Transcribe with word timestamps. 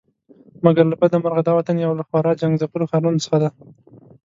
مګر 0.65 0.85
له 0.91 0.95
بده 1.01 1.17
مرغه 1.23 1.41
دا 1.47 1.51
وطن 1.57 1.75
یو 1.79 1.93
له 1.99 2.03
خورا 2.07 2.31
جنګ 2.41 2.53
ځپلو 2.61 2.89
ښارونو 2.91 3.23
څخه 3.25 3.37
دی. 3.41 3.49